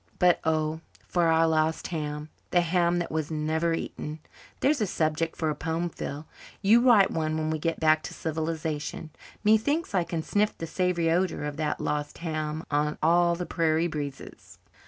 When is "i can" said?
9.93-10.23